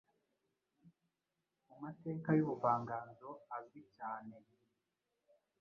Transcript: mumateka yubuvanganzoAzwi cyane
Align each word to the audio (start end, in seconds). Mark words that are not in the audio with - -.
mumateka 1.67 2.29
yubuvanganzoAzwi 2.37 3.81
cyane 3.97 4.35